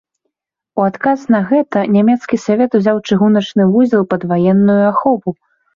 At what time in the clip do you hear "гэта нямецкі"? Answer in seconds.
1.51-2.41